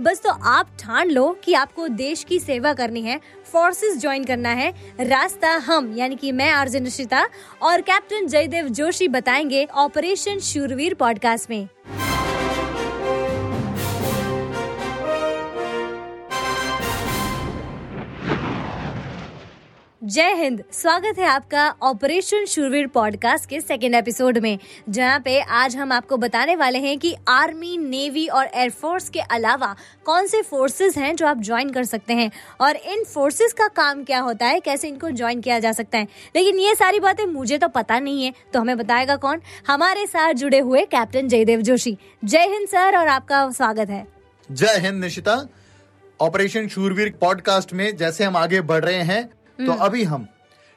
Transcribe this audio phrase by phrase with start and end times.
[0.00, 3.20] बस तो आप ठान लो कि आपको देश की सेवा करनी है
[3.52, 7.26] फोर्सेस ज्वाइन करना है, रास्ता हम, यानी कि मैं आर्जन निशिता
[7.62, 11.68] और कैप्टन जयदेव जोशी बताएँगे ऑपरेशन शूरवीर पॉडकास्ट में।
[20.06, 25.76] जय हिंद। स्वागत है आपका ऑपरेशन शूरवीर पॉडकास्ट के सेकेंड एपिसोड में, जहाँ पे आज
[25.76, 29.74] हम आपको बताने वाले हैं कि आर्मी, नेवी और एयरफोर्स के अलावा
[30.04, 34.04] कौन से फोर्सेस हैं जो आप ज्वाइन कर सकते हैं और इन फोर्सेस का काम
[34.04, 37.58] क्या होता है, कैसे इनको ज्वाइन किया जा सकता है। लेकिन ये सारी बातें मुझे
[37.58, 39.40] तो पता नहीं है तो हमें बताएगा कौन?
[39.66, 44.06] हमारे साथ जुड़े हुए कैप्टन जयदेव जोशी जय हिंद सर और आपका स्वागत है।
[44.52, 45.46] जय हिंद निशिता।
[46.20, 50.26] ऑपरेशन शूरवीर पॉडकास्ट में जैसे हम आगे बढ़ रहे हैं तो अभी हम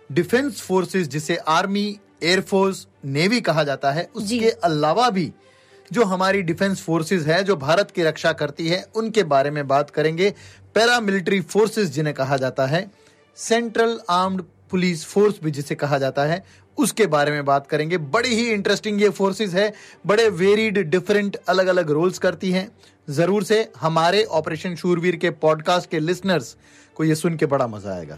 [0.10, 5.32] डिफेंस फोर्सेस जिसे आर्मी एयरफोर्स नेवी कहा जाता है उसके अलावा भी
[5.92, 9.90] जो हमारी डिफेंस फोर्सेस है जो भारत की रक्षा करती है उनके बारे में बात
[9.90, 10.30] करेंगे।
[10.76, 12.90] पैरामिलिट्री फोर्सेस जिन्हें कहा जाता है
[13.38, 14.42] सेंट्रल आर्म्ड
[14.72, 16.44] पुलिस फोर्स भी जिसे कहा जाता है
[16.78, 19.72] उसके बारे में बात करेंगे। बड़ी ही इंटरेस्टिंग ये फोर्सेस है
[20.08, 22.70] बड़े वेरिड डिफरेंट अलग अलग रोल्स करती हैं।
[23.10, 26.56] ज़रूर से हमारे ऑपरेशन शूरवीर के पॉडकास्ट के लिसनर्स
[26.98, 28.18] को ये सुन के बड़ा मज़ा आएगा।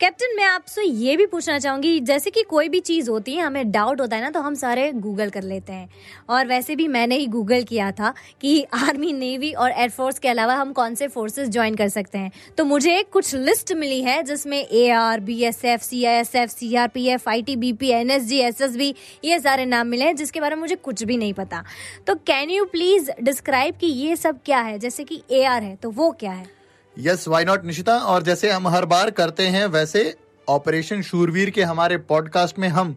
[0.00, 3.70] कैप्टन मैं आपसे ये भी पूछना चाहूँगी, जैसे कि कोई भी चीज़ होती है, हमें
[3.72, 5.88] डाउट होता है ना तो हम सारे गूगल कर लेते हैं।
[6.28, 10.54] और वैसे भी मैंने ही गूगल किया था कि आर्मी नेवी और एयरफोर्स के अलावा
[10.54, 14.58] हम कौन से फोर्सेस ज्वाइन कर सकते हैं। तो मुझे कुछ लिस्ट मिली है, जिसमें
[14.58, 17.56] A R B S F C I S F C R P F I T
[17.56, 20.54] B P N S G S S B ये सारे नाम मिले हैं, जिसके बारे
[20.54, 21.62] में मुझे कुछ भी नहीं पता।
[22.06, 24.78] तो कैन यू प्लीज़ डिस्क्राइब कि ये सब क्या है?
[24.78, 26.55] जैसे कि ए आर है तो वो क्या है?
[26.98, 30.14] यस वाई नॉट निशिता और जैसे हम हर बार करते हैं वैसे
[30.48, 32.96] ऑपरेशन शूरवीर के हमारे पॉडकास्ट में हम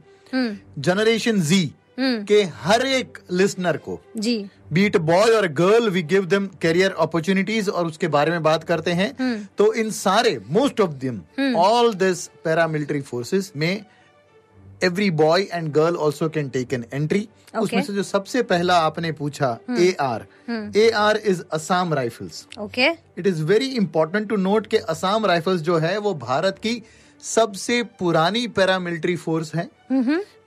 [0.79, 4.35] जनरेशन जी के हर एक लिसनर को जी।
[4.73, 8.91] बीट बॉय और girl we give them career opportunities और उसके बारे में बात करते
[8.91, 13.83] हैं। तो इन सारे most of them all this paramilitary forces में
[14.83, 17.27] every boy and girl also can take an entry
[17.59, 20.25] उसमें से जो सबसे पहला आपने पूछा A R
[20.77, 25.61] A R is Assam Rifles okay it is very important to note कि असम राइफल्स
[25.61, 26.81] जो है वो भारत की
[27.23, 29.67] सबसे पुरानी पैरामिलिट्री फोर्स है।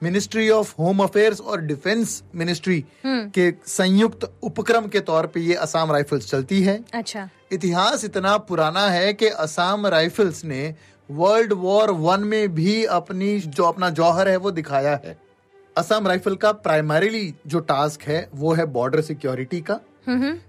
[0.03, 5.93] मिनिस्ट्री ऑफ़ होम अफेयर्स और डिफेंस मिनिस्ट्री के संयुक्त उपक्रम के तौर पे ये असम
[5.93, 10.75] राइफल्स चलती है। अच्छा। इतिहास इतना पुराना है कि असम राइफल्स ने
[11.09, 15.17] वर्ल्ड वॉर वन में भी अपनी जो अपना जौहर है वो दिखाया है।
[15.77, 19.79] असम राइफल का प्राइमरीली जो टास्क है वो है बॉर्डर सिक्योरिटी का।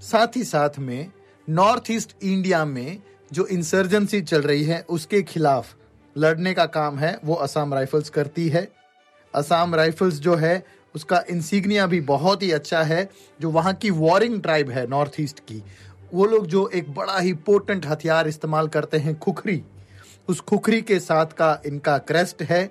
[0.02, 1.12] साथ ही साथ में
[1.48, 2.98] नॉर्थ ईस्ट इंडिया में
[3.32, 5.76] जो इंसर्जेंसी चल रही है उसके खिलाफ
[6.16, 8.68] लड़ने का काम है वो असम राइफल्स करती है।
[9.34, 10.64] असम राइफल्स जो है
[10.96, 13.10] उसका इंसिग्निया भी बहुत ही अच्छा है
[13.42, 15.64] जो वहाँ की वॉरिंग ट्राइब है नॉर्थ ईस्ट की।
[16.14, 19.64] वो लोग जो एक बड़ा ही पोटेंट हथियार इस्तेमाल करते हैं खुखरी।
[20.28, 22.64] उस खुखरी के साथ का इनका क्रेस्ट है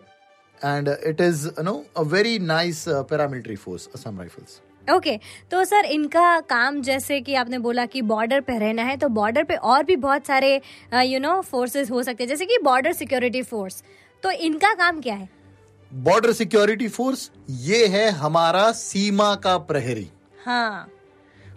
[0.60, 5.16] and it is no a very nice paramilitary force Assam Rifles okay
[5.50, 9.44] तो सर इनका काम जैसे कि आपने बोला कि बॉर्डर पे रहना है तो बॉर्डर
[9.44, 10.54] पे और भी बहुत सारे
[11.04, 13.82] यू नो फोर्सेस हो सकते हैं जैसे कि बॉर्डर सिक्योरिटी फोर्स
[14.22, 15.28] तो इनका काम क्या है?
[15.92, 17.30] बॉर्डर सिक्योरिटी फोर्स
[17.60, 20.08] ये है हमारा सीमा का प्रहरी।
[20.44, 20.88] हाँ।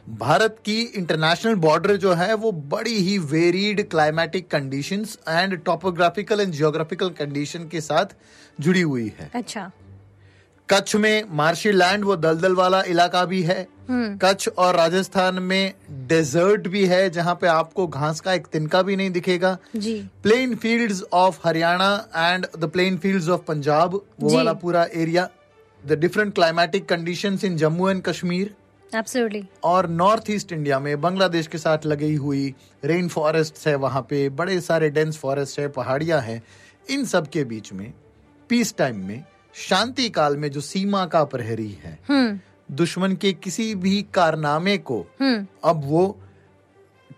[0.08, 6.52] भारत की इंटरनेशनल बॉर्डर जो है वो बड़ी ही varied climatic conditions and topographical and
[6.52, 8.14] geographical condition के साथ
[8.60, 9.72] जुड़ी हुई है। अच्छा।
[10.70, 15.74] कच्छ में मार्शी लैंड वो दलदल वाला इलाका भी है। कच्छ और राजस्थान में
[16.08, 19.94] डेजर्ट भी है जहाँ पे आपको घास का एक तिनका भी नहीं दिखेगा। जी।
[20.24, 25.28] Plain fields of Haryana and the plain fields of Punjab वो वाला पूरा area
[25.84, 28.54] the different climatic conditions in Jammu and Kashmir
[28.96, 32.54] absolutely और नॉर्थ ईस्ट इंडिया में बांग्लादेश के साथ लगी हुई
[32.86, 36.42] रेन फॉरेस्ट है वहाँ पे बड़े सारे डेंस फॉरेस्ट है पहाड़ियाँ हैं।
[36.90, 37.92] इन सब के बीच में
[38.50, 39.24] पीस टाइम में
[39.56, 42.40] शांति काल में जो सीमा का प्रहरी है हम्म।
[42.76, 46.06] दुश्मन के किसी भी कारनामे को हम्म। अब वो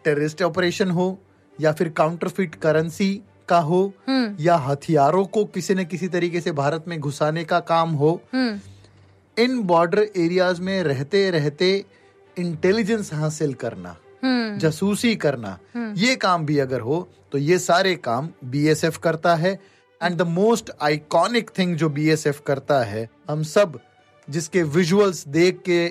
[0.04, 1.18] टेररिस्ट ऑपरेशन हो
[1.62, 3.14] या फिर काउंटरफिट करेंसी
[3.50, 7.60] का हो हम्म। या हथियारों को किसी न किसी तरीके से भारत में घुसाने का
[7.70, 8.12] काम हो
[9.38, 11.70] इन बॉर्डर एरियाज़ में रहते रहते
[12.38, 15.58] इंटेलिजेंस हासिल करना हम्म। जासूसी करना
[15.98, 19.52] ये काम भी अगर हो तो ये सारे काम बीएसएफ करता है।
[20.02, 23.80] And the most iconic thing जो बीएसएफ करता है हम सब
[24.28, 25.82] जिसके विजुअल्स देख के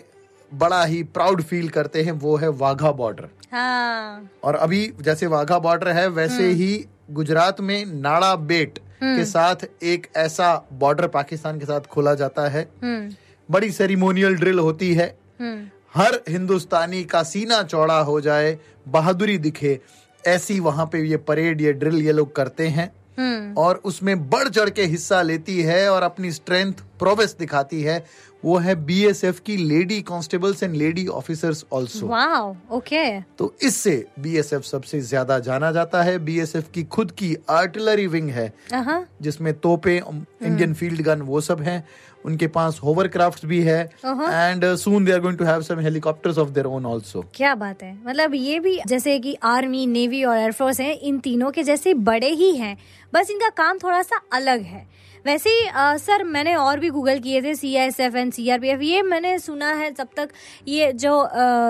[0.53, 5.59] बड़ा ही प्राउड फील करते हैं वो है वाघा बॉर्डर हाँ। और अभी जैसे वाघा
[5.59, 11.67] बॉर्डर है वैसे ही गुजरात में नाड़ा बेट के साथ एक ऐसा बॉर्डर पाकिस्तान के
[11.67, 13.15] साथ खोला जाता है। हम्म।
[13.51, 18.59] बड़ी सेरिमोनियल ड्रिल होती है। हम्म। हर हिंदुस्तानी का सीना चौड़ा हो जाए
[18.89, 19.81] बहादुरी दिखे
[20.27, 24.49] ऐसी वहाँ पे ये परेड ये ड्रिल ये लोग करते हैं। हम्म। और उसमें बढ़
[24.49, 28.05] चढ़ के हिस्सा लेती है और अपनी स्ट्रेंथ प्रोवेस दिखाती है
[28.45, 34.63] वो है बीएसएफ की lady constables and lady officers also wow okay तो इससे बीएसएफ
[34.65, 39.97] सबसे ज़्यादा जाना जाता है। बीएसएफ की खुद की आर्टिलरी विंग है हाँ जिसमें तोपे
[39.97, 41.85] इंडियन फ़ील्ड गन वो सब हैं।
[42.25, 46.49] उनके पास होवरक्राफ्ट भी है। And soon they are going to have some helicopters of
[46.51, 50.81] their own also क्या बात है। मतलब ये भी जैसे कि आर्मी नेवी और एयरफोर्स
[50.81, 52.77] हैं इन तीनों के जैसे बड़े ही हैं।
[53.13, 54.87] बस इनका काम थोड़ा सा अलग है।
[55.27, 58.49] वैसे ही आ, सर मैंने और भी गूगल किए थे C S F and C
[58.51, 60.29] R P F ये मैंने सुना है जब तक
[60.69, 61.13] ये जो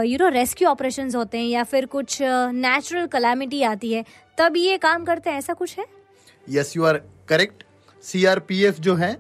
[0.04, 4.04] यू नो रेस्क्यू ऑपरेशन होते हैं या फिर कुछ नेचुरल कलामिटी आती है
[4.38, 5.86] तब ये काम करते हैं ऐसा कुछ है?
[6.48, 7.64] Yes you are correct
[8.04, 9.16] C R P F जो है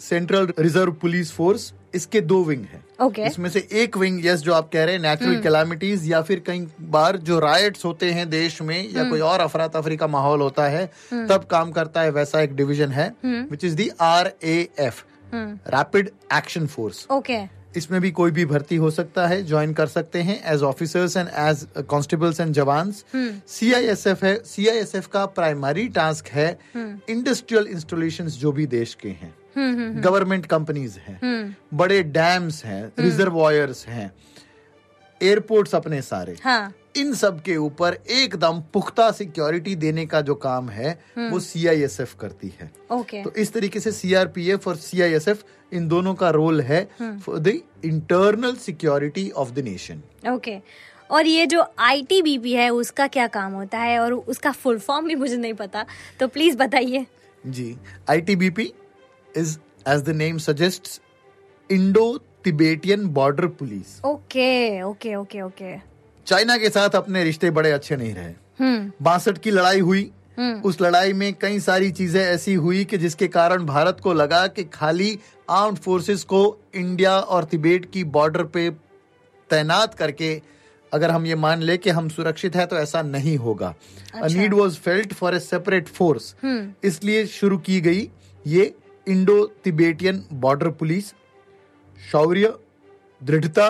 [0.00, 4.54] सेंट्रल रिज़र्व पुलिस फोर्स इसके दो विंग है। ओके इसमें से एक विंग यस जो
[4.54, 8.60] आप कह रहे हैं नेचुरल कैलामिटीज या फिर कई बार जो राइट्स होते हैं देश
[8.62, 12.40] में या कोई और अफरा तफरी का माहौल होता है तब काम करता है वैसा
[12.40, 15.02] एक डिवीज़न है which is the R A F
[15.34, 17.38] rapid action force okay
[17.76, 21.28] इसमें भी कोई भी भर्ती हो सकता है ज्वाइन कर सकते हैं as officers and
[21.28, 23.04] as constables and jawans.
[23.48, 30.46] CISF है सीआईएसएफ का प्राइमरी टास्क है इंडस्ट्रियल इंस्टॉलेशंस जो भी देश के हैं। गवर्नमेंट
[30.46, 34.12] कंपनीज़ हैं। बड़े डैम्स हैं रिजर्वॉयर्स हैं।
[35.20, 40.68] एयरपोर्ट्स अपने सारे। हाँ। इन सब के ऊपर एकदम पुख्ता सिक्योरिटी देने का जो काम
[40.68, 46.14] है वो सीआईएसएफ करती है। ओके तो इस तरीके से सीआरपीएफ और सीआईएसएफ इन दोनों
[46.14, 50.02] का रोल है for the internal security of the nation
[50.32, 50.56] okay
[51.10, 53.98] और ये जो आईटीबीपी है उसका क्या काम होता है?
[53.98, 55.84] और उसका फुल फॉर्म भी मुझे नहीं पता।
[56.20, 57.06] तो प्लीज़ बताइए।
[57.44, 57.76] जी
[58.10, 58.72] ITBP
[59.36, 59.56] is
[59.88, 61.00] as the name suggest
[61.70, 62.06] Indo
[62.44, 65.76] Tibetan border police okay okay okay okay
[66.26, 70.10] China के साथ अपने रिश्ते बड़े अच्छे नहीं रहे। हम्म। बासठ की लड़ाई हुई।
[70.64, 74.64] उस लड़ाई में कई सारी चीज़ें ऐसी हुई कि जिसके कारण भारत को लगा कि
[74.64, 75.18] खाली
[75.50, 76.42] आर्म फोर्सेस को
[76.74, 78.68] इंडिया और तिबेट की बॉर्डर पे
[79.50, 80.30] तैनात करके
[80.92, 83.74] अगर हम ये मान ले कि हम सुरक्षित है तो ऐसा नहीं होगा।
[84.16, 86.34] Need was felt for a separate force
[86.84, 88.08] इसलिए शुरू की गई
[88.46, 88.74] ये
[89.08, 91.12] इंडो तिबेटियन बॉर्डर पुलिस
[91.96, 92.52] शौर्य
[93.20, 93.68] दृढ़ता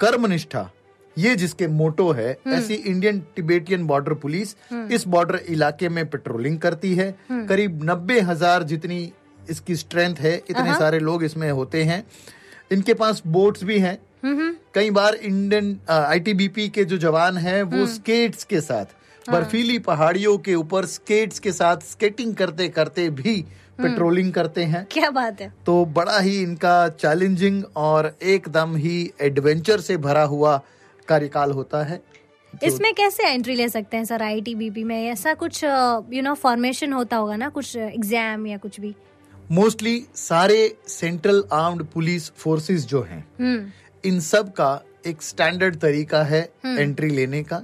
[0.00, 0.70] कर्मनिष्ठा
[1.16, 4.54] ये जिसके मोटो है ऐसी इंडियन टिबेटियन बॉर्डर पुलिस
[4.90, 9.00] इस बॉर्डर इलाके में पेट्रोलिंग करती है। करीब नब्बे हज़ार जितनी
[9.50, 12.04] इसकी स्ट्रेंथ है इतने सारे लोग इसमें होते हैं।
[12.72, 13.98] इनके पास बोट्स भी हैं।
[14.74, 20.54] कई बार इंडियन आईटीबीपी के जो जवान हैं वो स्केट्स के साथ बर्फीली पहाड़ियों के
[20.54, 23.44] ऊपर स्केट्स के साथ स्केटिंग करते करते भी
[23.82, 29.80] पेट्रोलिंग करते हैं। क्या बात है। तो बड़ा ही इनका चैलेंजिंग और एकदम ही एडवेंचर
[29.80, 30.60] से भरा हुआ
[31.08, 32.00] कार्यकाल होता है।
[32.64, 34.96] इसमें कैसे एंट्री ले सकते हैं सर आई आईटीबीपी में?
[35.02, 38.94] ऐसा कुछ यू नो फॉर्मेशन होता होगा ना कुछ एग्ज़ाम या कुछ भी?
[39.52, 43.70] मोस्टली सारे सेंट्रल आर्म्ड पुलिस फोर्सेस जो हैं हम्म।
[44.04, 44.70] इन सब का
[45.06, 47.62] एक स्टैंडर्ड तरीका है एंट्री लेने का।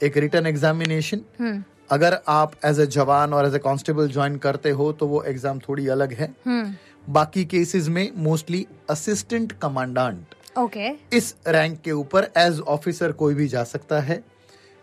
[0.00, 4.70] एक रिटर्न एग्जामिनेशन हम्म। अगर आप एज ए जवान और एज ए कांस्टेबल ज्वाइन करते
[4.70, 6.74] हो तो वो एग्ज़ाम थोड़ी अलग है। हम्म।
[7.08, 13.48] बाकी केसेस में मोस्टली असिस्टेंट कमांडेंट ओके इस रैंक के ऊपर एज ऑफिसर कोई भी
[13.48, 14.22] जा सकता है।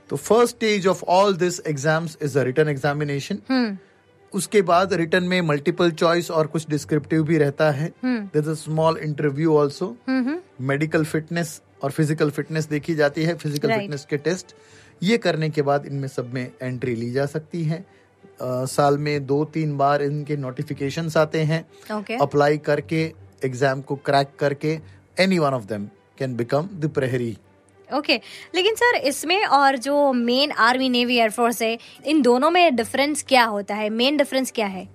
[0.10, 3.78] तो first stage of all this exams is a written examination hmm.
[4.34, 9.58] उसके बाद रिटर्न में मल्टीपल चॉइस और कुछ डिस्क्रिप्टिव भी रहता है। Is small interview
[9.58, 10.38] also hmm
[10.68, 13.70] medical fitness और फ़िज़िकल फिटनेस देखी जाती है। फ़िज़िकल.
[13.70, 14.56] फिटनेस के टेस्ट
[15.04, 19.26] ये करने के बाद इनमें सब में एंट्री ली जा सकती है। अ, साल में
[19.26, 21.66] दो तीन बार इनके नोटिफिकेशंस आते हैं।
[22.18, 23.14] अप्लाई करके
[23.46, 24.80] एग्ज़ाम को क्रैक करके
[25.20, 25.86] any one of them
[26.20, 27.38] can become the prahari
[27.98, 28.22] okay
[28.56, 33.44] लेकिन सर इसमें और जो मेन आर्मी नेवी एयरफोर्स है इन दोनों में डिफरेंस क्या
[33.46, 33.90] होता है?
[33.90, 34.88] मेन डिफरेंस क्या है?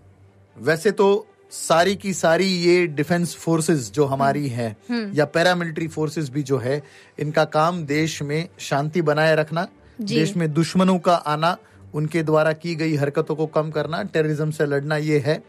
[0.56, 6.42] वैसे तो सारी की सारी ये डिफेंस फोर्सेस जो हमारी हैं या पैरामिलिट्री फोर्सेस भी
[6.42, 6.82] जो है
[7.18, 9.68] इनका काम देश में शांति बनाए रखना।
[10.00, 11.56] देश में दुश्मनों का आना
[11.94, 15.42] उनके द्वारा की गई हरकतों को कम करना टेररिज्म से लड़ना ये है।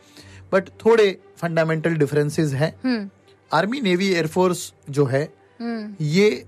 [0.52, 3.10] बट थोड़े फंडामेंटल डिफरेंसेस हैं। हम्म।
[3.54, 5.24] आर्मी नेवी एयरफोर्स जो है
[5.62, 6.46] हम्म। ये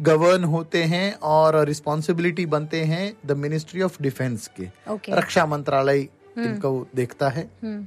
[0.00, 5.14] गवर्न होते हैं और रिस्पॉन्सिबिलिटी बनते हैं द मिनिस्ट्री ऑफ़ डिफेंस के। Okay.
[5.14, 6.00] रक्षा मंत्रालय
[6.38, 7.86] इनको देखता है। हम्म।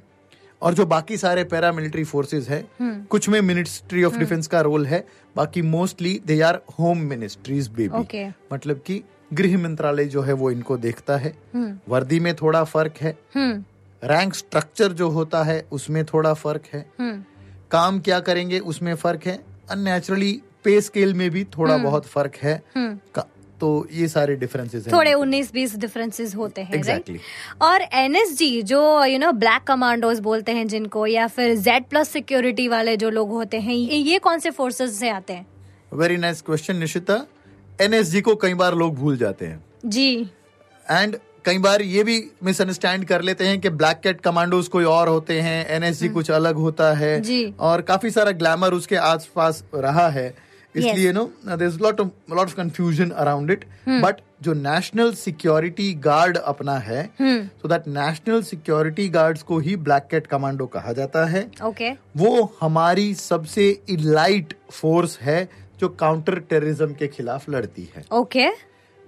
[0.62, 4.86] और जो बाकी सारे पैरा मिलिट्री फोर्सेज है कुछ में मिनिस्ट्री ऑफ़ डिफेंस का रोल
[4.86, 10.51] है बाकी mostly they are home ministries baby मतलब कि गृह मंत्रालय जो है वो
[10.51, 13.63] इनको देखता है। हम्म। वर्दी में थोड़ा फ़र्क है। हम्म।
[14.03, 17.24] रैंक स्ट्रक्चर जो होता है उसमें थोड़ा फ़र्क है। हम्म।
[17.72, 22.63] काम क्या करेंगे उसमें फ़र्क है। अननेचुरली पे स्केल में भी थोड़ा बहुत फ़र्क है।
[23.60, 27.17] तो ये सारे डिफरेंसेस हैं। थोड़े 19 20 डिफरेंसेस होते हैं Exactly.
[27.62, 32.67] और एनएसजी जो यू नो ब्लैक कमांडोज बोलते हैं जिनको या फिर जेड प्लस सिक्योरिटी
[32.67, 35.48] वाले जो लोग होते हैं ये कौन से फोर्सेस से आते हैं?
[35.93, 37.27] Very nice question Nishita
[37.79, 40.10] NSG को कई बार लोग भूल जाते हैं जी
[40.86, 45.07] एंड कई बार ये भी मिसअंडरस्टैंड कर लेते हैं कि ब्लैक कैट कमांडोज कोई और
[45.07, 49.63] होते हैं एनएसजी कुछ अलग होता है हम्म। जी। और काफ़ी सारा ग्लैमर उसके आसपास
[49.75, 50.27] रहा है
[50.75, 54.01] इसलिए no lot of lot of confusion around it hmm.
[54.01, 59.75] But जो नेशनल सिक्योरिटी गार्ड अपना है हम्म so that national security guards को ही
[59.86, 61.96] ब्लैक कैट कमांडो कहा जाता है ओके okay.
[62.17, 65.48] वो हमारी सबसे इलाइट फोर्स है
[65.79, 68.55] जो काउंटर टेररिज्म के खिलाफ लड़ती है। Okay okay.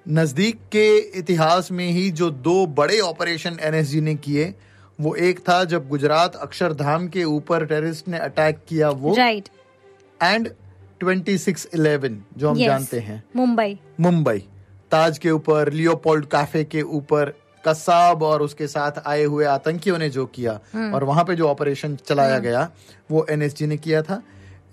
[0.08, 4.54] नज़दीक के इतिहास में ही जो दो बड़े ऑपरेशन एनएसजी ने किए
[5.00, 9.50] वो एक था जब गुजरात अक्षरधाम के ऊपर टेररिस्ट ने अटैक किया वो। राइट
[10.24, 10.50] एंड
[11.04, 14.40] 2611 जो हम yes, जानते हैं। मुंबई। मुंबई।
[14.92, 17.34] ताज के ऊपर लियोपोल्ड कैफ़े के ऊपर
[17.68, 20.60] कसाब और उसके साथ आए हुए आतंकियों ने जो किया।
[20.94, 22.70] और वहाँ पे जो ऑपरेशन चलाया गया
[23.12, 24.22] वो एनएसजी ने किया था।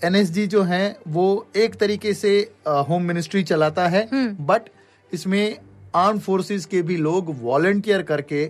[0.05, 2.39] एनएसजी जो है वो एक तरीके से
[2.69, 4.09] होम मिनिस्ट्री चलाता है।
[4.47, 4.69] बट
[5.13, 5.59] इसमें
[5.95, 8.43] आर्म फोर्सेस के भी लोग वॉलंटियर करके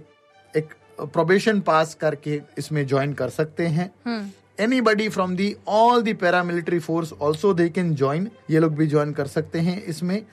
[0.56, 4.30] एक प्रोबेशन पास करके इसमें ज्वाइन कर सकते हैं। हम्म।
[4.64, 9.12] Anybody from the all the paramilitary force also they can join ये लोग भी ज्वाइन
[9.12, 10.26] कर सकते हैं इसमें।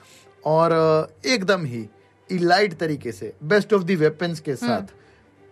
[0.45, 1.85] और एकदम ही
[2.29, 4.93] इलाइट तरीके से बेस्ट ऑफ़ दी वेपन्स के साथ।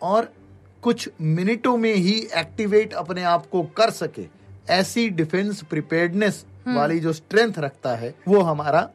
[0.01, 0.33] और
[0.81, 7.13] कुछ मिनटों में ही एक्टिवेट अपने आप को कर सके। ऐसी डिफेंस प्रिपेयर्डनेस वाली जो
[7.13, 8.89] स्ट्रेंथ रखता है वो हमारा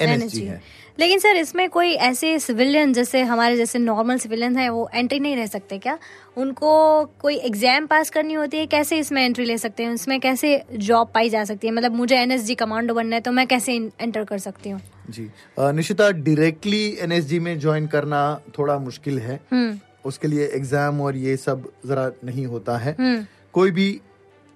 [0.00, 0.60] एनएसजी है।
[0.98, 5.36] लेकिन सर इसमें कोई ऐसे सिविलियन जैसे हमारे जैसे नॉर्मल सिविलियन है वो एंट्री नहीं
[5.36, 5.98] रह सकते क्या?
[6.36, 9.94] उनको कोई एग्ज़ाम पास करनी होती है कैसे इसमें एंट्री ले सकते हैं?
[9.94, 11.72] इसमें कैसे जॉब पाई जा सकती है?
[11.72, 14.80] मतलब मुझे एनएसजी कमांडो बनना है तो मैं कैसे एंटर कर सकती हूँ?
[15.10, 21.16] जी। निशिता डायरेक्टली एनएसजी में ज्वाइन करना थोड़ा मुश्किल है। हम्म। उसके लिए एग्ज़ाम और
[21.16, 24.00] ये सब जरा नहीं होता है। हम्म। कोई भी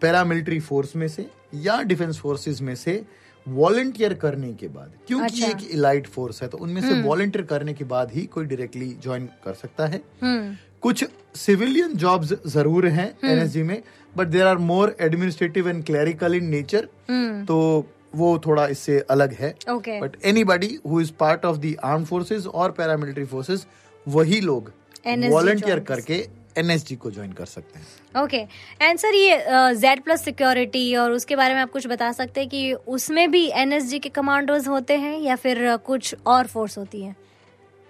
[0.03, 3.03] पैरामिलिट्री फोर्स में से या डिफेंस फोर्सेस में से
[3.47, 7.75] वॉलंटियर करने के बाद क्योंकि अच्छा। एक इलाइट फोर्स है तो उनमें से वॉलंटियर करने
[7.75, 11.05] के बाद ही कोई डायरेक्टली ज्वाइन कर सकता है। हम्म। कुछ
[11.37, 13.83] सिविलियन जॉब्स ज़रूर हैं एनएसजी में
[14.15, 17.45] but there are more administrative and clerical in nature hmm.
[17.45, 22.47] तो वो थोड़ा इससे अलग है। But anybody who is part of the arm forces
[22.47, 23.67] और पैरामिलिट्री फोर्सेज
[24.07, 24.73] वही लोग
[25.07, 26.19] वॉलंटियर करके
[26.59, 28.37] एनएसजी को ज्वाइन कर सकते हैं। ओके
[28.83, 32.49] एंड सर ये जेड प्लस सिक्योरिटी और उसके बारे में आप कुछ बता सकते हैं
[32.51, 37.03] कि उसमें भी एनएसजी के कमांडोज होते हैं या फिर अ, कुछ और फोर्स होती
[37.03, 37.15] है?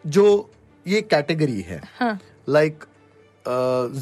[0.05, 0.51] जो
[0.87, 2.19] ये कैटेगरी है हाँ।
[2.49, 2.85] Like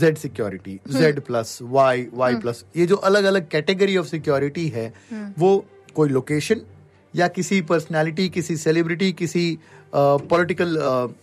[0.00, 4.92] Z security Z plus Y Y plus ये जो अलग अलग कैटेगरी ऑफ़ सिक्योरिटी है
[5.38, 5.50] वो
[5.96, 6.60] कोई लोकेशन
[7.14, 9.42] या किसी पर्सनालिटी किसी सेलिब्रिटी किसी
[9.94, 10.76] पॉलिटिकल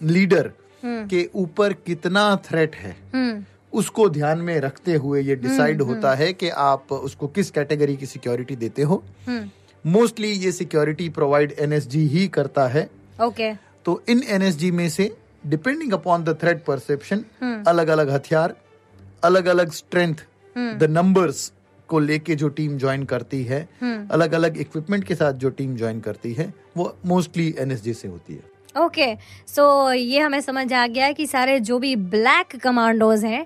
[0.04, 0.52] लीडर
[0.84, 6.32] के ऊपर कितना थ्रेट है हम्म। उसको ध्यान में रखते हुए ये डिसाइड होता है
[6.34, 12.06] कि आप उसको किस कैटेगरी की सिक्योरिटी देते हो। हम्म। मोस्टली ये सिक्योरिटी प्रोवाइड एनएसजी
[12.08, 12.90] ही करता है।
[13.24, 13.52] ओके
[13.86, 15.12] तो इन एनएसजी में से
[15.48, 17.24] depending upon the threat perception
[17.68, 18.56] अलग अलग हथियार
[19.24, 20.16] अलग अलग स्ट्रेंथ
[20.56, 21.52] द नंबर्स
[21.90, 26.00] को लेके जो टीम ज्वाइन करती है अलग अलग इक्विपमेंट के साथ जो टीम ज्वाइन
[26.00, 28.44] करती है वो मोस्टली एनएसजी से होती है।
[28.76, 29.06] ओके
[29.48, 29.64] सो
[29.94, 33.42] ये हमें समझ आ गया कि सारे जो भी ब्लैक कमांडोज हैं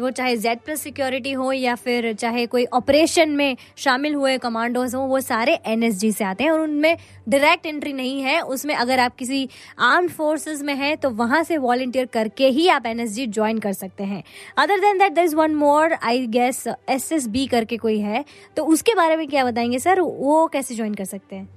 [0.00, 4.94] वो चाहे जेड प्लस सिक्योरिटी हो या फिर चाहे कोई ऑपरेशन में शामिल हुए कमांडोज
[4.94, 6.96] हो, वो सारे एनएसजी से आते हैं और उनमें
[7.28, 9.48] डायरेक्ट एंट्री नहीं है। उसमें अगर आप किसी
[9.80, 14.04] आर्म्ड फोर्सेस में हैं तो वहाँ से वॉलंटियर करके ही आप एनएसजी ज्वाइन कर सकते
[14.04, 14.22] हैं।
[14.58, 18.24] Other than that there is one more I guess S S B करके कोई है।
[18.56, 20.00] तो उसके बारे में क्या बताएँगे, सर?
[20.00, 21.48] वो कैसे ज्वाइन कर सकते हैं?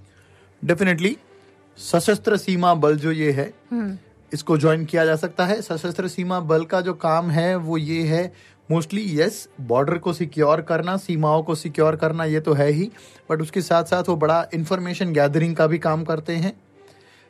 [0.62, 1.16] डेफिनेटली
[1.78, 3.98] सशस्त्र सीमा बल जो ये है हम्म।
[4.32, 8.02] इसको ज्वाइन किया जा सकता है। सशस्त्र सीमा बल का जो काम है वो ये
[8.04, 8.32] है
[8.70, 12.90] मोस्टली यस बॉर्डर को सिक्योर करना सीमाओं को सिक्योर करना ये तो है ही।
[13.30, 16.54] बट उसके साथ साथ वो बड़ा इंफॉर्मेशन गैदरिंग का भी काम करते हैं।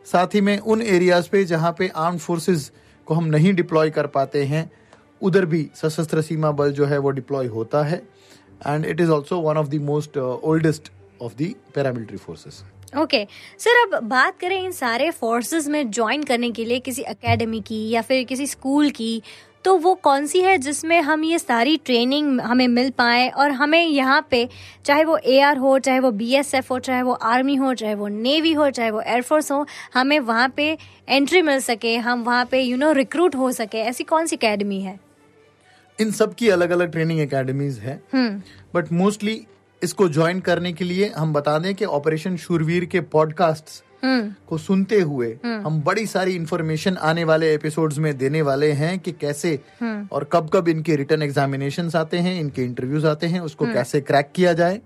[0.05, 2.71] साथ ही में उन एरियाज़ पे जहाँ पे आर्म फोर्सेस
[3.07, 4.69] को हम नहीं डिप्लॉय कर पाते हैं
[5.21, 8.01] उधर भी सशस्त्र सीमा बल जो है वो डिप्लॉय होता है।
[8.67, 12.63] And it is also one of the most oldest of the paramilitary forces
[13.01, 13.27] okay
[13.59, 17.89] sir अब बात करें इन सारे फोर्सेस में ज्वाइन करने के लिए किसी एकेडमी की
[17.89, 19.21] या फिर किसी स्कूल की
[19.63, 23.85] तो वो कौन सी है जिसमें हम ये सारी ट्रेनिंग हमें मिल पाए और हमें
[23.85, 24.47] यहाँ पे
[24.85, 28.51] चाहे वो एआर हो चाहे वो बीएसएफ हो चाहे वो आर्मी हो चाहे वो नेवी
[28.53, 30.77] हो चाहे वो एयरफोर्स हो हमें वहाँ पे
[31.09, 34.81] एंट्री मिल सके हम वहाँ पे यू नो रिक्रूट हो सके ऐसी कौन सी एकेडमी
[34.81, 34.99] है?
[35.99, 38.01] इन सब की अलग अलग ट्रेनिंग एकेडमीज है
[38.75, 39.45] बट मोस्टली
[39.85, 44.57] इसको ज्वाइन करने के लिए हम बता दें कि ऑपरेशन शूरवीर के पॉडकास्ट हम्म। को
[44.57, 49.53] सुनते हुए हम बड़ी सारी इंफॉर्मेशन आने वाले एपिसोड्स में देने वाले हैं कि कैसे
[49.83, 54.31] और कब कब इनके रिटर्न एग्जामिनेशन आते हैं इनके इंटरव्यूज़ आते हैं उसको कैसे क्रैक
[54.35, 54.79] किया जाए।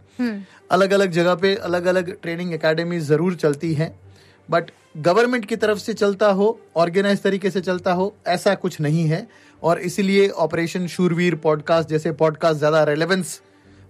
[0.72, 3.94] अलग अलग जगह पे अलग अलग ट्रेनिंग एकेडमी ज़रूर चलती है
[4.50, 9.06] बट गवर्नमेंट की तरफ़ से चलता हो ऑर्गेनाइज तरीके से चलता हो ऐसा कुछ नहीं
[9.08, 9.28] है।
[9.64, 13.40] और इसीलिए ऑपरेशन शूरवीर पॉडकास्ट जैसे पॉडकास्ट ज़्यादा रेलेवेंस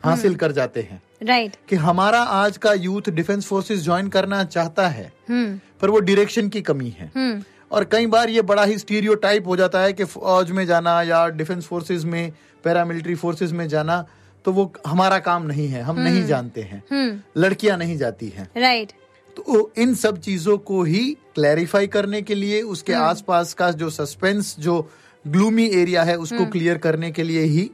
[0.03, 4.87] हासिल कर जाते हैं। राइट कि हमारा आज का यूथ डिफेंस फोर्सेस ज्वाइन करना चाहता
[4.87, 8.77] है हम्म। पर वो डायरेक्शन की कमी है। हम्म। और कई बार ये बड़ा ही
[8.77, 9.15] स्टीरियो
[9.45, 12.31] हो जाता है कि फौज में जाना या डिफेंस फोर्सेस में
[12.63, 14.05] पैरामिलिट्री फोर्सेस में जाना
[14.45, 18.49] तो वो हमारा काम नहीं है हम नहीं जानते हैं। हम्म। लड़कियाँ नहीं जाती हैं।
[18.57, 18.91] राइट
[19.37, 21.03] तो इन सब चीज़ों को ही
[21.35, 24.79] क्लैरिफाई करने के लिए उसके आसपास का जो सस्पेंस जो
[25.25, 27.69] ग्लूमी एरिया है उसको क्लियर करने के लिए ही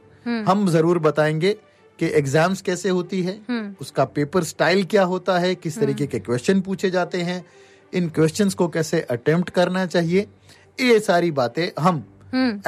[0.46, 1.56] हम ज़रूर बताएँगे।
[1.98, 3.38] कि एग्ज़ाम्स कैसे होती है
[3.80, 7.44] उसका पेपर स्टाइल क्या होता है किस तरीके के क्वेश्चन पूछे जाते हैं
[7.94, 10.26] इन क्वेश्चंस को कैसे अटेम्प्ट करना चाहिए
[10.80, 12.04] ये सारी बातें हम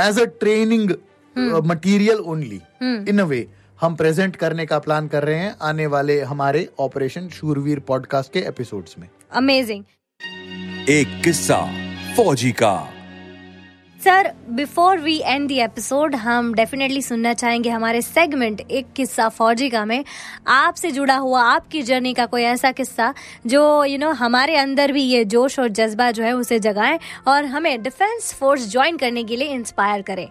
[0.01, 0.91] as a training
[1.67, 3.47] material only in a way
[3.81, 8.39] हम प्रेजेंट करने का प्लान कर रहे हैं आने वाले हमारे ऑपरेशन शूरवीर पॉडकास्ट के
[8.39, 9.85] एपिसोड्स में। अमेजिंग
[10.91, 11.61] एक किस्सा
[12.17, 12.98] फौजी का।
[14.09, 19.71] Sir before we end the episode हम डेफिनेटली सुनना चाहेंगे हमारे सेगमेंट एक किस्सा फौजी
[19.71, 20.05] का में।
[20.47, 23.15] आपसे जुड़ा हुआ आपकी जर्नी का कोई ऐसा किस्सा
[23.47, 26.59] जो यू you नो know, हमारे अंदर भी ये जोश और जज्बा जो है उसे
[26.59, 26.99] जगाए
[27.29, 30.29] और हमें डिफेंस फोर्स ज्वाइन करने के लिए इंस्पायर करे।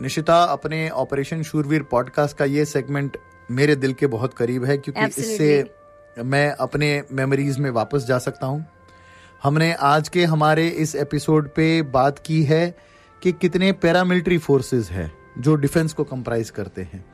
[0.00, 3.16] निशिता अपने ऑपरेशन शूरवीर पॉडकास्ट का ये सेगमेंट
[3.50, 5.30] मेरे दिल के बहुत करीब है क्योंकि Absolutely.
[5.30, 8.66] इससे मैं अपने मेमोरीज में वापस जा सकता हूँ।
[9.44, 12.74] हमने आज के हमारे इस एपिसोड पे बात की है
[13.22, 17.04] कि कितने पैरामिलिट्री फोर्सेस हैं जो डिफेंस को कंप्राइज करते हैं।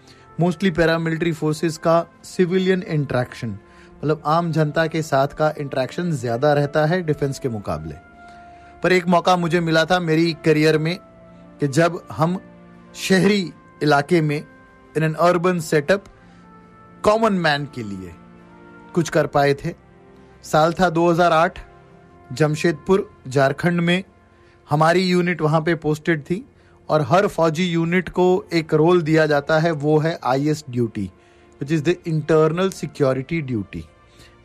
[0.41, 3.49] मोस्टली पैरामिलिट्री फोर्सेस का सिविलियन इंट्रैक्शन
[3.97, 7.95] मतलब आम जनता के साथ का इंट्रैक्शन ज़्यादा रहता है डिफेंस के मुकाबले।
[8.83, 10.97] पर एक मौका मुझे मिला था मेरी करियर में
[11.61, 12.39] कि जब हम
[12.99, 13.41] शहरी
[13.83, 16.05] इलाके में in an urban setup
[17.05, 18.15] common man के लिए
[18.95, 19.75] कुछ कर पाए थे।
[20.45, 21.59] साल था 2008
[22.33, 24.03] जमशेदपुर झारखंड में
[24.71, 26.45] हमारी यूनिट वहाँ पे पोस्टेड थी
[26.89, 31.11] और हर फौजी यूनिट को एक रोल दिया जाता है वो है I S duty
[31.61, 33.85] which is the internal security duty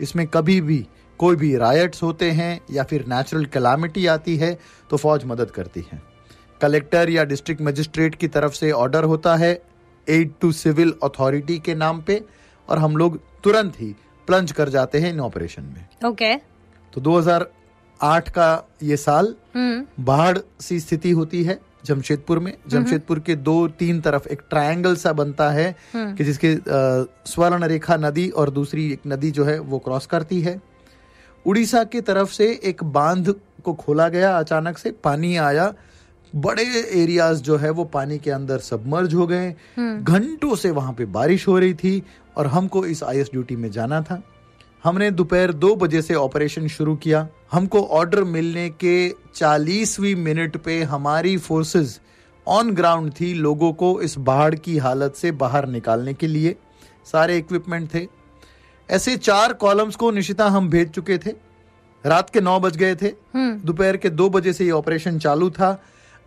[0.01, 0.87] इसमें कभी भी
[1.19, 5.85] कोई भी रायट्स होते हैं या फिर नेचुरल कैलामिटी आती है तो फौज मदद करती
[5.93, 6.01] है।
[6.61, 9.61] कलेक्टर या डिस्ट्रिक्ट मजिस्ट्रेट की तरफ़ से ऑर्डर होता है
[10.09, 12.21] एड टू सिविल अथॉरिटी के नाम पे
[12.69, 13.95] और हम लोग तुरंत ही
[14.27, 16.45] प्लंज कर जाते हैं इन ऑपरेशन में। Okay okay.
[16.93, 17.01] तो
[18.01, 23.67] 2008 का ये साल हम्म। बाढ़ सी स्थिति होती है जमशेदपुर में। जमशेदपुर के दो
[23.67, 26.55] तीन तरफ़ एक ट्रायंगल सा बनता है कि जिसके
[27.31, 30.61] स्वर्ण रेखा नदी और दूसरी एक नदी जो है वो क्रॉस करती है।
[31.45, 35.73] उड़ीसा की तरफ़ से एक बाँध को खोला गया अचानक से पानी आया।
[36.35, 36.63] बड़े
[37.03, 41.47] एरियाज़ जो है वो पानी के अंदर सबमर्ज हो गए। घंटों से वहाँ पे बारिश
[41.47, 42.01] हो रही थी
[42.37, 44.21] और हमको इस आईएस ड्यूटी में जाना था।
[44.85, 50.81] हमने दोपहर दो बजे से ऑपरेशन शुरू किया। हमको ऑर्डर मिलने के चालीसवीं मिनट पे
[50.83, 51.99] हमारी फोर्सेस
[52.47, 56.55] ऑन ग्राउंड थी लोगों को इस बाढ़ की हालत से बाहर निकालने के लिए।
[57.11, 58.05] सारे इक्विपमेंट थे।
[58.89, 61.33] ऐसे चार कॉलम्स को निशिता हम भेज चुके थे।
[62.03, 65.77] रात के नौ बज गए थे। दोपहर के दो बजे से ये ऑपरेशन चालू था।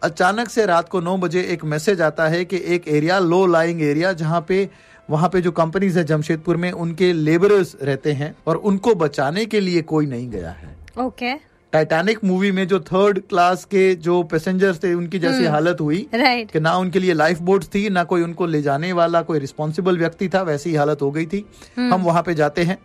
[0.03, 3.83] अचानक से रात को नौ बजे एक मैसेज आता है कि एक एरिया लो लाइंग
[3.83, 4.69] एरिया जहाँ पे
[5.11, 9.61] वहाँ पे जो कंपनीज़ है जमशेदपुर में उनके लेबरर्स रहते हैं और उनको बचाने के
[9.61, 11.35] लिए कोई नहीं गया है। ओके
[11.73, 16.51] टाइटैनिक मूवी में जो थर्ड क्लास के जो पैसेंजर्स थे उनकी जैसी हालत हुई राइट
[16.51, 19.99] कि ना उनके लिए लाइफ बोट थी ना कोई उनको ले जाने वाला कोई रिस्पॉन्सिबल
[19.99, 21.45] व्यक्ति था वैसी ही हालत हो गई थी।
[21.79, 22.79] हम वहाँ पे जाते हैं।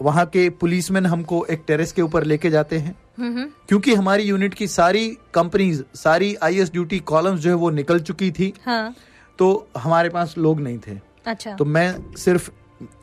[0.00, 4.66] वहाँ के पुलिसमैन हमको एक टेरेस के ऊपर लेके जाते हैं। क्योंकि हमारी यूनिट की
[4.68, 8.94] सारी कंपनीज़ सारी आईएस ड्यूटी कॉलम्स जो है वो निकल चुकी थी। हाँ।
[9.38, 12.50] तो हमारे पास लोग नहीं थे। अच्छा। तो मैं सिर्फ़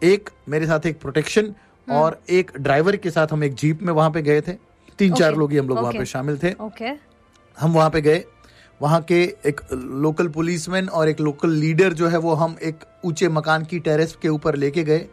[0.03, 1.53] एक मेरे साथ एक प्रोटेक्शन
[1.87, 4.53] और एक ड्राइवर के साथ हम एक जीप में वहाँ पे गए थे।
[4.99, 6.91] तीन चार लोग ही हम लोग वहाँ पे शामिल थे। ओके
[7.57, 8.23] हम वहाँ पे गए।
[8.81, 13.27] वहाँ के एक लोकल पुलिसमैन और एक लोकल लीडर जो है वो हम एक ऊँचे
[13.29, 15.05] मकान की टेरेस के ऊपर लेके गए।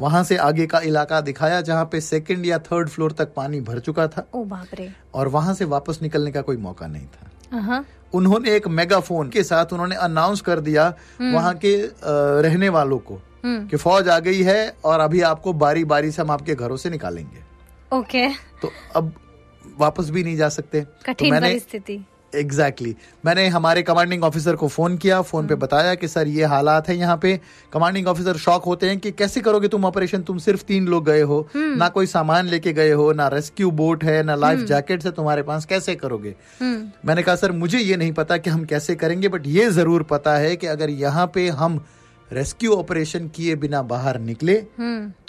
[0.00, 3.78] वहाँ से आगे का इलाका दिखाया जहाँ पे सेकंड या थर्ड फ्लोर तक पानी भर
[3.78, 7.84] चुका था। ओ बाप रे। और वहाँ से वापस निकलने का कोई मौका नहीं था।
[8.14, 10.88] उन्होंने एक मेगाफोन के साथ उन्होंने अनाउंस कर दिया
[11.22, 11.76] वहाँ के
[12.42, 16.30] रहने वालों को कि फौज आ गई है और अभी आपको बारी बारी से हम
[16.30, 17.42] आपके घरों से निकालेंगे।
[17.92, 18.28] ओके
[18.62, 19.12] तो अब
[19.78, 22.00] वापस भी नहीं जा सकते। तो कठिन मैंने परिस्थिति।
[22.34, 23.26] Exactly exactly.
[23.26, 26.96] मैंने हमारे कमांडिंग ऑफिसर को फ़ोन किया फ़ोन पे बताया कि सर ये हालात है
[26.96, 27.38] यहाँ पे।
[27.72, 31.20] कमांडिंग ऑफिसर शॉक होते हैं कि कैसे करोगे तुम ऑपरेशन तुम सिर्फ़ तीन लोग गए
[31.22, 35.12] हो। ना कोई सामान लेके गए हो ना रेस्क्यू बोट है ना लाइफ जैकेट है
[35.12, 36.34] तुम्हारे पास। कैसे करोगे?
[36.60, 40.36] मैंने कहा सर मुझे ये नहीं पता कि हम कैसे करेंगे बट ये ज़रूर पता
[40.38, 41.84] है कि अगर यहाँ पे हम
[42.28, 44.54] रेस्क्यू ऑपरेशन किए बिना बाहर निकले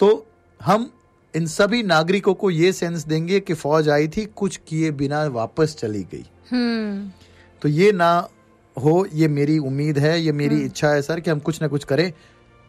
[0.00, 0.26] तो
[0.60, 0.90] हम
[1.34, 5.76] इन सभी नागरिकों को ये सेंस देंगे कि फौज आई थी कुछ किए बिना वापस
[5.80, 8.28] चली गई। तो ये ना
[8.76, 11.84] हो ये मेरी उम्मीद है ये मेरी इच्छा है सर कि हम कुछ ना कुछ
[11.84, 12.12] करें।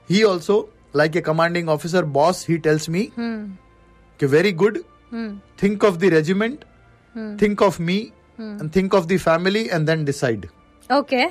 [0.09, 0.57] He also
[0.95, 4.77] like a commanding officer boss he tells me कि very good
[5.63, 6.63] think of the regiment
[7.41, 7.97] think of me
[8.39, 10.47] and think of the family and then decide
[10.89, 11.25] okay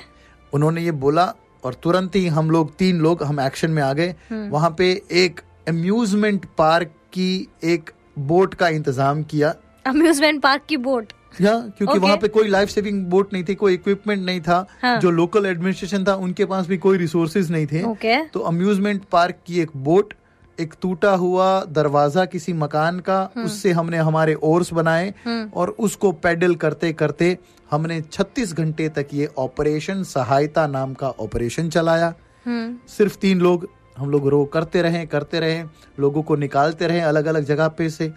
[0.53, 1.33] उन्होंने ये बोला
[1.65, 4.15] और तुरंत ही हम लोग तीन लोग हम एक्शन में आ गए।
[4.51, 9.55] वहाँ पे एक अम्यूजमेंट पार्क की एक बोट का इंतज़ाम किया।
[9.87, 12.03] अम्यूजमेंट पार्क की बोट या क्योंकि Okay.
[12.03, 14.99] वहाँ पे कोई लाइफ सेविंग बोट नहीं थी कोई इक्विपमेंट नहीं था हाँ.
[15.01, 19.39] जो लोकल एडमिनिस्ट्रेशन था उनके पास भी कोई रिसोर्सेज नहीं थे। ओके तो अम्यूजमेंट पार्क
[19.47, 20.15] की एक बोट
[20.59, 25.13] एक टूटा हुआ दरवाज़ा किसी मकान का उससे हमने हमारे ओर्स बनाए
[25.55, 27.37] और उसको पैडल करते करते
[27.71, 32.13] हमने 36 घंटे तक ये ऑपरेशन सहायता नाम का ऑपरेशन चलाया।
[32.47, 33.69] सिर्फ़ तीन लोग
[33.99, 35.63] हम लोग रो करते रहे करते रहे
[36.01, 38.13] लोगों को निकालते रहे अलग अलग जगह पे से।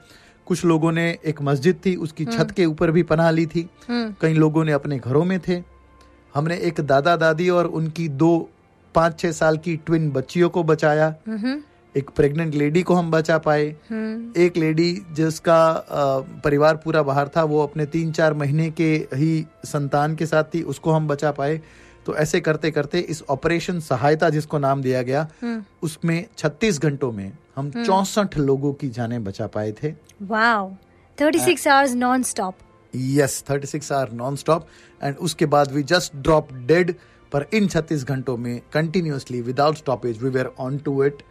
[0.50, 4.34] कुछ लोगों ने एक मस्जिद थी उसकी छत के ऊपर भी पनाह ली थी। कई
[4.34, 5.62] लोगों ने अपने घरों में थे।
[6.34, 8.50] हमने एक दादा दादी और उनकी दो
[8.96, 11.14] पाँच छह साल की ट्विन बच्चियों को बचाया।
[11.96, 13.66] एक प्रेग्नेंट लेडी को हम बचा पाए।
[14.38, 15.86] एक लेडी जिसका
[16.44, 20.62] परिवार पूरा बाहर था वो अपने तीन चार महीने के ही संतान के साथ थी
[20.64, 21.62] उसको हम बचा पाए।
[22.10, 25.28] तो ऐसे करते करते इस ऑपरेशन सहायता जिसको नाम दिया गया
[25.84, 29.92] उसमें 36 घंटों में हम चौसठ लोगों की जाने बचा पाए थे।
[30.22, 30.72] Wow.
[31.18, 32.56] 36 hours non stop
[32.96, 34.68] yes 36 hour non stop
[35.04, 36.94] and उसके बाद वी जस्ट ड्रॉप डेड
[37.32, 41.22] पर इन 36 घंटों में continuously without stoppage we were on to it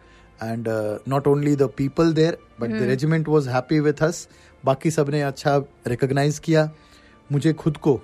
[0.43, 0.69] and
[1.07, 4.27] not only the people there but the regiment was happy with us
[4.65, 6.69] बाकी सबने अच्छा recognise किया।
[7.31, 7.99] मुझे खुद को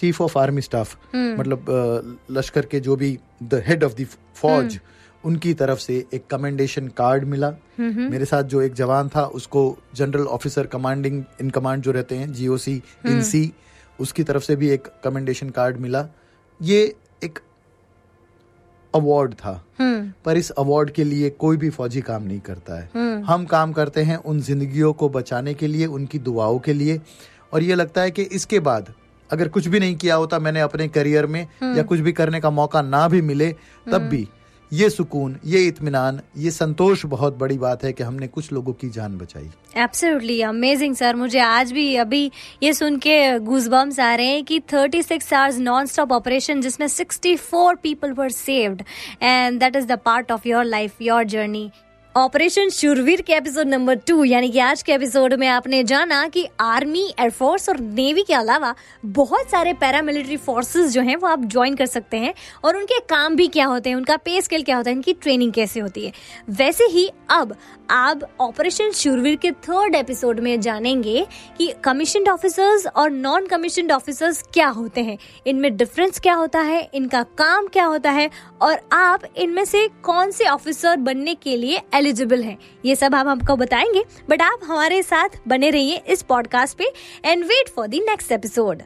[0.00, 4.78] चीफ ऑफ़ आर्मी स्टाफ मतलब लश्कर के जो भी द हेड ऑफ़ द फौज
[5.24, 9.62] उनकी तरफ़ से एक कमेंडेशन कार्ड मिला। मेरे साथ जो एक जवान था उसको
[9.94, 13.52] general officer commanding in command जो रहते हैं जीओसी इनसी
[13.98, 16.06] उसकी तरफ़ से भी एक कमेंडेशन कार्ड मिला।
[16.60, 17.38] ये एक
[18.94, 19.52] अवार्ड था।
[20.24, 24.02] पर इस अवार्ड के लिए कोई भी फौजी काम नहीं करता है। हम काम करते
[24.02, 27.00] हैं उन जिंदगियों को बचाने के लिए उनकी दुआओं के लिए।
[27.52, 28.92] और ये लगता है कि इसके बाद
[29.32, 32.50] अगर कुछ भी नहीं किया होता मैंने अपने करियर में या कुछ भी करने का
[32.50, 33.52] मौका ना भी मिले
[33.86, 34.26] तब भी
[34.72, 38.88] ये सुकून ये इत्मीनान ये संतोष बहुत बड़ी बात है कि हमने कुछ लोगों की
[38.90, 42.30] जान बचाई। एब्सोल्युटली अमेजिंग सर मुझे आज भी अभी
[42.62, 46.86] ये सुन के गूजबम्स आ रहे हैं कि 36 six hours non stop operation जिसमें
[46.88, 48.82] 64 people were saved
[49.22, 51.70] and that is the part of your life your journey
[52.20, 56.48] operation Shurveer के एपिसोड नंबर टू, यानी कि आज के एपिसोड में आपने जाना कि
[56.60, 61.76] आर्मी एयरफोर्स और नेवी के अलावा बहुत सारे पैरामिलिट्री फोर्सेस जो हैं वो आप ज्वाइन
[61.76, 63.96] कर सकते हैं। और उनके काम भी क्या होते हैं?
[63.96, 64.96] उनका पे स्केल क्या होता है?
[64.96, 66.12] इनकी ट्रेनिंग कैसे होती है?
[66.50, 67.56] वैसे ही अब,
[67.90, 71.26] आप ऑपरेशन शूरवीर के थर्ड एपिसोड में जानेंगे
[71.58, 76.90] कि कमीशन ऑफिसर्स और नॉन कमीशन ऑफिसर्स क्या होते हैं। इनमें डिफरेंस क्या होता है?
[76.94, 78.30] इनका काम क्या होता है?
[78.62, 83.28] और आप इनमें से कौन से ऑफिसर बनने के लिए एलिजिबल हैं। ये सब हम
[83.28, 86.92] आपको बताएँगे बट आप हमारे साथ बने रहिए इस पॉडकास्ट पे
[87.24, 88.82] and wait for the next episode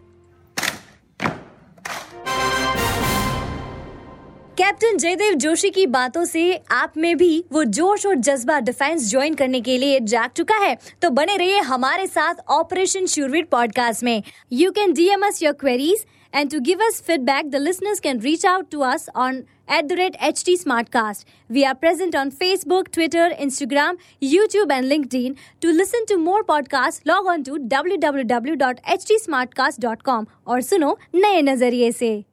[4.58, 9.34] captain Jaidev Joshi की बातों से आप में भी वो जोश और जज्बा डिफेंस ज्वाइन
[9.34, 14.22] करने के लिए जाग चुका है। तो बने रहिए हमारे साथ ऑपरेशन शूरवीर पॉडकास्ट में।
[14.52, 18.44] You can DM us your queries and to give us feedback, the listeners can reach
[18.44, 23.30] out to us on at the rate ht smartcast we are present on facebook twitter
[23.38, 30.98] instagram youtube and linkedin to listen to more podcasts log on to www.htsmartcast.com और सुनो
[31.14, 32.24] नए नज़रिए से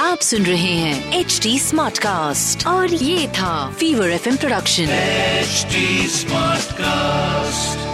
[0.00, 4.86] आप सुन रहे हैं H D smart cast और ये था Fever F production
[5.46, 7.85] HD Smartcast.